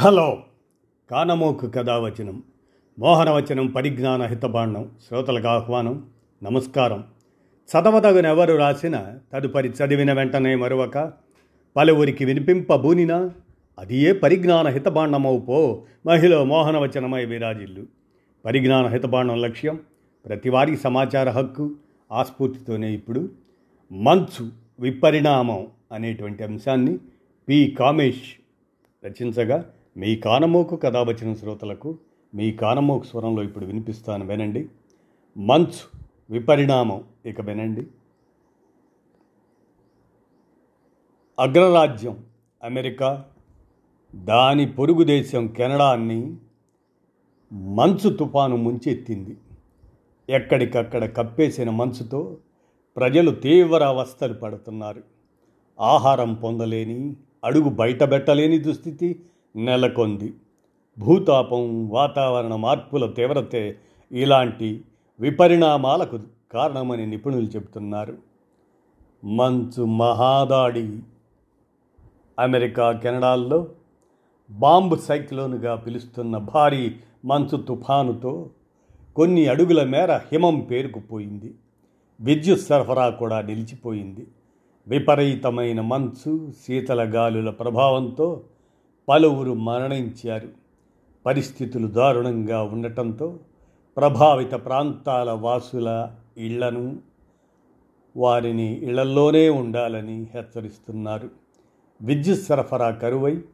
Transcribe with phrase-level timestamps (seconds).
[0.00, 0.42] Hello.
[1.10, 2.42] కానమోకు కథావచనం
[2.98, 6.06] మోహనవచనం పరిజ్ఞాన హితబాండం శ్రోతలకు ఆహ్వానం
[6.42, 7.04] నమస్కారం.
[7.58, 11.12] చదవదగునెవరు రాసిన తదుపరి చదివిన వెంటనే మరొక
[11.76, 13.30] పలువురికి వినిపింపబూనినా
[13.78, 17.86] అది ఏ పరిజ్ఞాన హితబాండమవు పో మహిళ మోహనవచనమై విరాజిల్లు.
[18.44, 19.80] పరిజ్ఞాన హితబాండం లక్ష్యం
[20.26, 21.76] ప్రతివారీ సమాచార హక్కు
[22.12, 23.30] ఆస్ఫూర్తితోనే ఇప్పుడు.
[23.92, 26.98] మంచు విపరిణామం అనేటువంటి అంశాన్ని
[27.48, 27.76] పి.
[27.78, 28.40] కామేష్
[29.04, 29.64] రచించగా
[29.98, 31.98] మీ కానమోకు కథావచన శ్రోతలకు
[32.34, 34.68] మీ కానమోకు స్వరంలో ఇప్పుడు వినిపిస్తాను వినండి.
[35.36, 35.98] మంచు
[36.30, 37.86] విపరిణామం ఇక వినండి.
[41.38, 42.24] అగ్రరాజ్యం
[42.64, 43.24] అమెరికా
[44.14, 46.36] దాని పొరుగు దేశం కెనడాన్ని
[47.52, 49.36] మంచు తుఫాను ముంచెత్తింది.
[50.28, 52.36] ఎక్కడికక్కడ కప్పేసిన మంచుతో
[52.96, 55.02] ప్రజలు తీవ్ర అవస్థలు పడుతున్నారు.
[55.80, 59.20] ఆహారం పొందలేని అడుగు బయటబెట్టలేని దుస్థితి
[59.56, 60.34] నెలకొంది.
[60.98, 63.78] భూతాపం వాతావరణ మార్పుల తీవ్రతే
[64.12, 64.84] ఇలాంటి
[65.20, 66.18] విపరిణామాలకు
[66.52, 68.16] కారణమని నిపుణులు చెబుతున్నారు.
[69.24, 71.00] మంచు మహాదాడి.
[72.38, 73.66] అమెరికా కెనడాల్లో
[74.50, 76.94] బాంబు సైక్లోన్గా పిలుస్తున్న భారీ
[77.24, 78.50] మంచు తుఫానుతో
[79.16, 81.54] కొన్ని అడుగుల మేర హిమం పేరుకుపోయింది.
[82.20, 84.26] విద్యుత్ సరఫరా కూడా నిలిచిపోయింది.
[84.88, 88.40] విపరీతమైన మంచు శీతల గాలుల ప్రభావంతో
[89.08, 90.48] పలువురు మరణించారు.
[91.26, 93.38] పరిస్థితులు దారుణంగా ఉండటంతో
[93.96, 96.98] ప్రభావిత ప్రాంతాల వాసుల ఇళ్ళను
[98.16, 101.30] వారిని ఇళ్ళల్లోనే ఉండాలని హెచ్చరిస్తున్నారు.
[102.02, 103.44] విద్యుత్ సరఫరా కరువై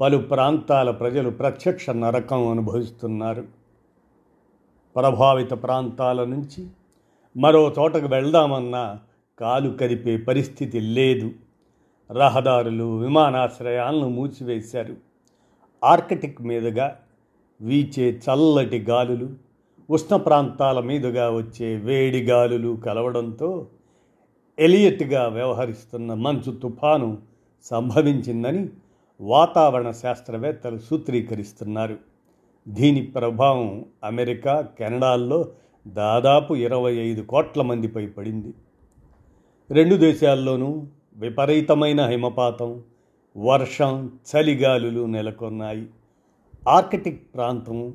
[0.00, 3.44] పలు ప్రాంతాల ప్రజలు ప్రత్యక్ష నరకం అనుభవిస్తున్నారు.
[4.96, 6.66] ప్రభావిత ప్రాంతాల నుంచి
[7.36, 8.98] మరో చోటకు వెళ్దామన్నా
[9.38, 11.30] కాలు కదిపే పరిస్థితి లేదు.
[12.10, 14.96] రహదారులు విమానాశ్రయాలను మూసివేశారు.
[15.84, 16.96] ఆర్కిటిక్ మీదుగా
[17.60, 19.28] వీచే చల్లటి గాలులు
[19.90, 23.66] ఉష్ణ ప్రాంతాల మీదుగా వచ్చే వేడి గాలులు కలవడంతో
[24.58, 27.18] ఎలియట్గా వ్యవహరిస్తున్న మంచు తుఫాను
[27.62, 28.68] సంభవించిందని
[29.20, 31.96] వాతావరణ శాస్త్రవేత్తలు సూత్రీకరిస్తున్నారు.
[32.68, 35.48] దీని ప్రభావం అమెరికా కెనడాల్లో
[35.86, 38.54] దాదాపు ఇరవై ఐదు కోట్ల మందిపై పడింది.
[39.70, 40.86] రెండు దేశాల్లోనూ
[41.18, 42.82] విపరీతమైన హిమపాతం
[43.36, 45.86] వర్షం చలిగాలులు నెలకొన్నాయి.
[46.68, 47.94] ఆర్కిటిక్ ప్రాంతం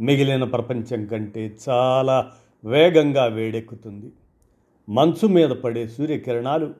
[0.00, 2.30] మిగిలిన ప్రపంచం కంటే చాలా
[2.64, 4.12] వేగంగా వేడెక్కుతుంది.
[4.88, 6.74] మంచు మీద పడే సూర్యకిరణాలు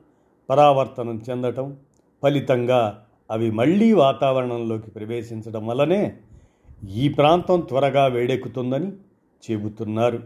[0.51, 1.77] పరావర్తనం చెందటం
[2.23, 6.17] ఫలితంగా అవి మళ్ళీ వాతావరణంలోకి ప్రవేశించడం వల్లనే
[6.97, 8.93] ఈ ప్రాంతం త్వరగా వేడెక్కుతుందని
[9.51, 10.23] చెబుతున్నారు.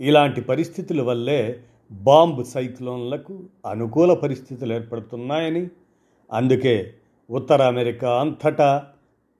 [0.00, 1.60] ఇలాంటి పరిస్థితుల వల్లే
[1.92, 5.68] బాంబు సైక్లోన్లకు అనుకూల పరిస్థితులు ఏర్పడుతున్నాయని
[6.32, 6.92] అందుకే
[7.30, 8.84] ఉత్తర అమెరికా అంతటా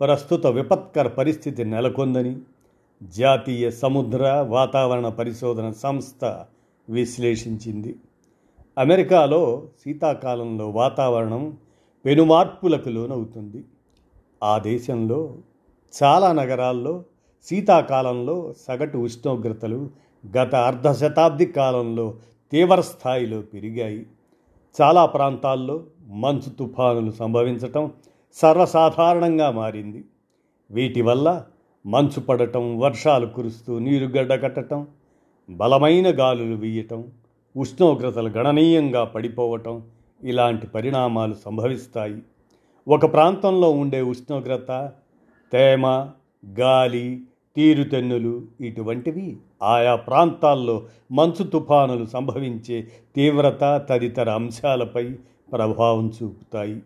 [0.01, 2.37] ప్రస్తుత విపత్కర పరిస్థితి నెలకొందని
[3.03, 6.45] జాతీయ సముద్ర వాతావరణ పరిశోధన సంస్థ
[6.89, 7.97] విశ్లేషించింది.
[8.79, 11.57] అమెరికాలో శీతాకాలంలో వాతావరణం
[12.05, 13.65] పెనుమార్పులకు లోనవుతుంది.
[14.43, 15.37] ఆ దేశంలో
[16.03, 17.05] చాలా నగరాల్లో
[17.47, 19.91] శీతాకాలంలో సగటు ఉష్ణోగ్రతలు
[20.37, 22.15] గత అర్ధ శతాబ్ది కాలంలో
[22.53, 24.07] తీవ్ర స్థాయిలో పెరిగాయి.
[24.81, 27.93] చాలా ప్రాంతాల్లో మంచు తుఫానులు సంభవించటం
[28.35, 30.05] సర్వసాధారణంగా మారింది.
[30.71, 31.45] వీటి వల్ల
[31.87, 34.87] మంచు పడటం వర్షాలు కురుస్తూ నీరు గడ్డకట్టడం
[35.51, 37.05] బలమైన గాలులు వీయటం
[37.57, 39.83] ఉష్ణోగ్రతలు గణనీయంగా పడిపోవటం
[40.23, 42.23] ఇలాంటి పరిణామాలు సంభవిస్తాయి.
[42.89, 44.93] ఒక ప్రాంతంలో ఉండే ఉష్ణోగ్రత
[45.53, 45.87] తేమ
[46.59, 47.21] గాలి
[47.57, 55.05] తీరుతెన్నులు ఇటువంటివి ఆయా ప్రాంతాల్లో మంచు తుఫానులు సంభవించే తీవ్రత తదితర అంశాలపై
[55.53, 56.83] ప్రభావం చూపుతాయి.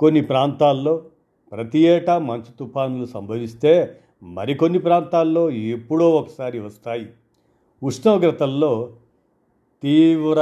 [0.00, 1.02] కొన్ని ప్రాంతాల్లో
[1.52, 7.06] ప్రతి ఏటా మంచు తుఫానులు సంభవిస్తే మరికొన్ని ప్రాంతాల్లో ఎప్పుడో ఒకసారి వస్తాయి.
[7.82, 8.92] ఉష్ణోగ్రతల్లో
[9.82, 10.40] తీవ్ర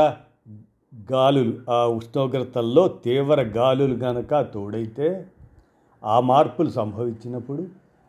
[1.13, 5.27] గాలులు ఆ ఉష్ణోగ్రతల్లో తీవ్ర గాలులు గనక తోడైతే
[6.05, 7.63] ఆ మార్పులు సంభవించినప్పుడు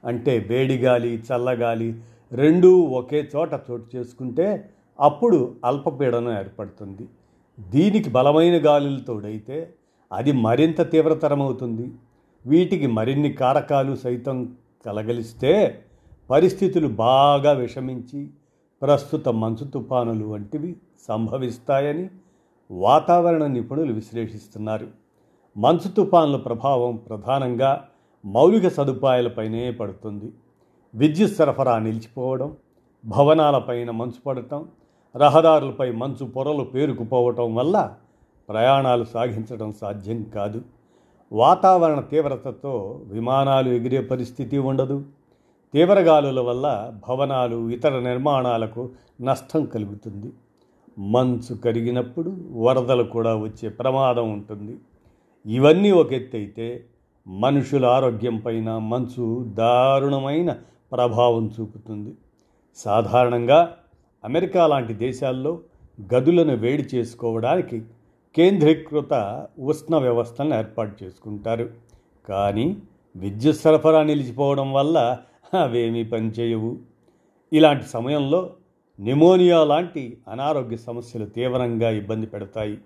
[0.06, 2.02] అంటే వేడిగాలి చల్లగాలి
[2.32, 4.70] రెండూ ఒకే చోట చోటు చేసుకుంటే
[5.00, 7.08] అప్పుడు అల్పపీడనం ఏర్పడుతుంది.
[7.60, 9.74] దీనికి బలమైన గాలులు తోడైతే
[10.12, 11.92] అది మరింత తీవ్రతరమవుతుంది.
[12.46, 14.56] వీటికి మరిన్ని కారకాలు సైతం
[14.86, 15.84] కలగలిస్తే
[16.30, 18.30] పరిస్థితులు బాగా విషమించి
[18.82, 20.76] ప్రస్తుత మంచు తుఫానులు వంటివి
[21.08, 22.10] సంభవిస్తాయని
[22.72, 24.88] వాతావరణ నిపుణులు విశ్లేషిస్తున్నారు.
[25.58, 27.88] మంచు తుఫానుల ప్రభావం ప్రధానంగా
[28.26, 30.32] మౌలిక సదుపాయాలపైనే పడుతుంది.
[30.96, 32.56] విద్యుత్ సరఫరా నిలిచిపోవడం
[33.06, 34.66] భవనాలపైన మంచు పడటం
[35.16, 37.96] రహదారులపై మంచు పొరలు పేరుకుపోవటం వల్ల
[38.50, 40.62] ప్రయాణాలు సాగించడం సాధ్యం కాదు.
[41.32, 45.04] వాతావరణ తీవ్రతతో విమానాలు ఎగిరే పరిస్థితి ఉండదు.
[45.74, 48.90] తీవ్రగాలుల వల్ల భవనాలు ఇతర నిర్మాణాలకు
[49.22, 50.34] నష్టం కలుగుతుంది.
[51.00, 54.78] మంచు కరిగినప్పుడు వరదలు కూడా వచ్చే ప్రమాదం ఉంటుంది.
[55.46, 56.86] ఇవన్నీ ఒక ఎత్తు అయితే
[57.28, 60.56] మనుషుల ఆరోగ్యం పైన మంచు దారుణమైన
[60.92, 62.14] ప్రభావం చూపుతుంది.
[62.78, 63.76] సాధారణంగా
[64.24, 65.60] అమెరికా లాంటి దేశాల్లో
[66.14, 67.82] గదులను వేడి చేసుకోవడానికి
[68.36, 69.14] కేంద్రీకృత
[69.60, 71.70] ఉష్ణ వ్యవస్థలను ఏర్పాటు చేసుకుంటారు.
[72.30, 72.78] కానీ
[73.16, 75.18] విద్యుత్ సరఫరా నిలిచిపోవడం వల్ల
[75.54, 76.80] అవేమీ పనిచేయవు
[77.52, 78.50] ఇలాంటి సమయంలో
[79.00, 82.78] నిమోనియా లాంటి అనారోగ్య సమస్యలు తీవ్రంగా ఇబ్బంది పెడతాయి.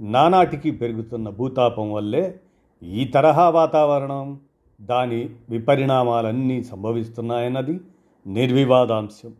[0.00, 2.40] నానాటికి పెరుగుతున్న భూతాపం వల్లే
[2.82, 4.38] ఈ తరహా వాతావరణం
[4.80, 7.80] దాని విపరిణామాలన్నీ సంభవిస్తున్నాయన్నది
[8.26, 9.32] నిర్వివాదాంశం.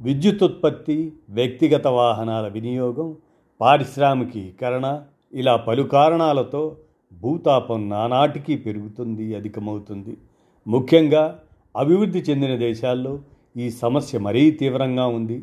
[0.00, 3.16] విద్యుత్ ఉత్పత్తి వ్యక్తిగత వాహనాల వినియోగం
[3.60, 5.02] పారిశ్రామికీకరణ
[5.32, 6.76] ఇలా పలు కారణాలతో
[7.12, 10.16] భూతాపం నానాటికి పెరుగుతుంది అధికమవుతుంది.
[10.66, 11.40] ముఖ్యంగా
[11.76, 13.18] అభివృద్ధి చెందిన దేశాల్లో
[13.56, 15.42] ఈ సమస్య మరీ తీవ్రంగా ఉంది.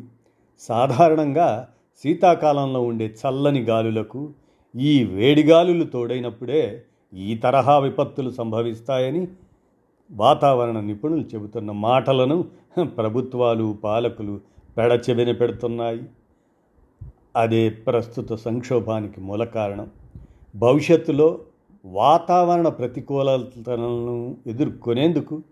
[0.58, 1.68] సాధారణంగా
[2.02, 4.32] శీతాకాలంలో ఉండే చల్లని గాలులకు
[4.76, 6.82] ఈ వేడిగాలులు తోడైనప్పుడే
[7.14, 9.28] ఈ తరహా విపత్తులు సంభవిస్తాయని
[10.10, 12.44] వాతావరణ నిపుణులు చెబుతున్న మాటలను
[12.84, 14.40] ప్రభుత్వాలు పాలకులు
[14.76, 16.02] పెడచెవిన పెడుతున్నాయి.
[17.36, 19.90] అదే ప్రస్తుత సంక్షోభానికి మూల కారణం.
[20.56, 21.40] భవిష్యత్తులో
[21.84, 25.42] వాతావరణ ప్రతికూలతలను ఎదుర్కొనేందుకు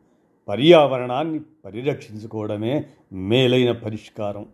[0.49, 4.47] పర్యావరణాన్ని పరిరక్షించుకోవడమే మేలైన పరిష్కారం.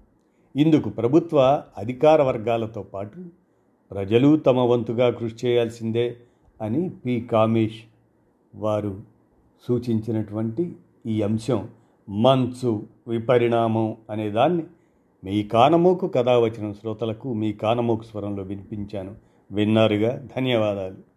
[0.56, 3.24] ఇందుకు ప్రభుత్వ అధికార వర్గాలతో పాటు
[3.90, 6.16] ప్రజలు తమ వంతుగా కృషి చేయాల్సిందే.
[6.60, 7.82] అని పి కామేష్
[8.54, 9.02] వారు
[9.68, 10.76] సూచించినటువంటి
[11.06, 11.68] ఈ అంశం.
[12.08, 14.62] మంచు విపరిణామం అనే దాన్ని
[15.24, 19.14] మీ కానమోకు కథ వచ్చిన శ్రోతలకు మీ కానమోకు స్వరంలో వినిపించాను.
[19.52, 20.26] విన్నారుగా?
[20.36, 21.09] ధన్యవాదాలు.